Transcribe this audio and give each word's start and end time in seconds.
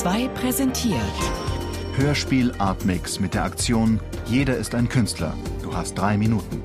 2 0.00 0.28
präsentiert. 0.28 1.00
Hörspiel 1.96 2.52
Artmix 2.58 3.18
mit 3.18 3.32
der 3.32 3.44
Aktion 3.44 3.98
Jeder 4.26 4.58
ist 4.58 4.74
ein 4.74 4.90
Künstler. 4.90 5.32
Du 5.62 5.74
hast 5.74 5.94
drei 5.94 6.18
Minuten. 6.18 6.60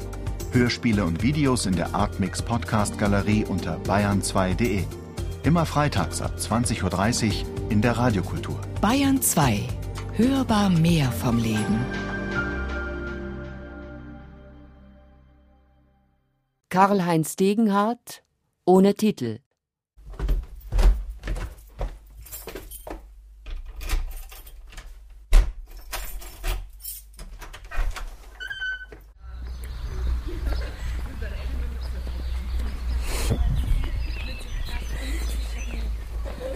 Hörspiele 0.52 1.06
und 1.06 1.24
Videos 1.24 1.66
in 1.66 1.78
der 1.78 1.96
Artmix 1.96 2.42
Podcast 2.42 2.98
Galerie 2.98 3.46
unter 3.46 3.78
bayern2.de. 3.84 4.84
Immer 5.44 5.66
freitags 5.66 6.22
ab 6.22 6.34
20.30 6.38 7.28
Uhr 7.28 7.72
in 7.72 7.82
der 7.82 7.98
Radiokultur. 7.98 8.60
Bayern 8.82 9.22
2. 9.22 9.62
Hörbar 10.16 10.70
mehr 10.70 11.10
vom 11.14 11.38
Leben. 11.38 11.86
Karl-Heinz 16.68 17.38
Degenhardt 17.38 18.24
ohne 18.66 18.94
Titel. 18.94 19.40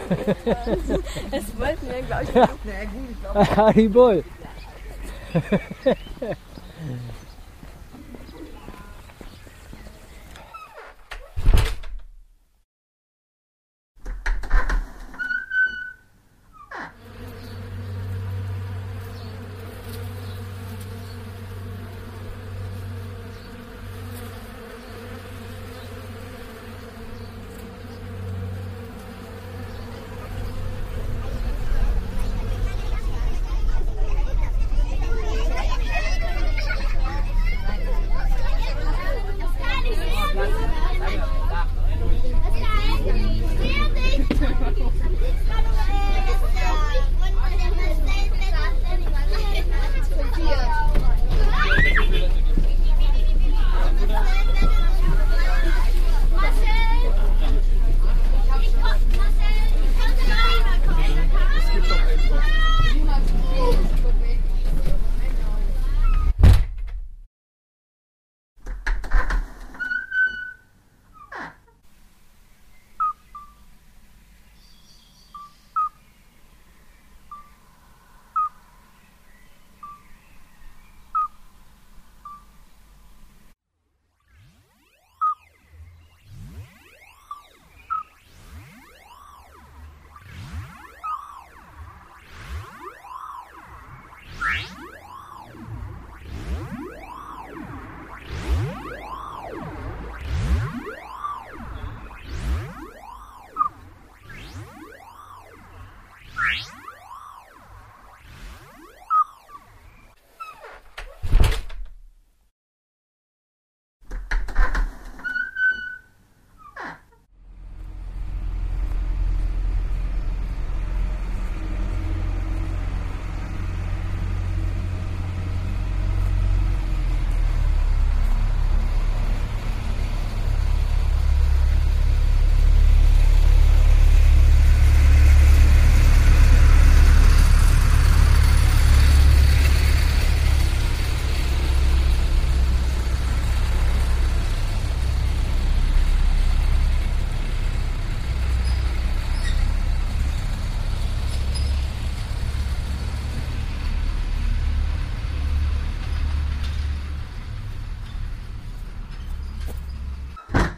Das 1.32 1.44
wollten 1.58 1.88
wir, 1.88 2.02
glaube 2.04 2.24
ich, 2.24 2.34
nicht. 2.34 2.36
Na 2.36 2.84
gut, 2.86 3.10
ich 3.12 3.20
glaube. 3.22 3.56
Haribol. 3.56 4.24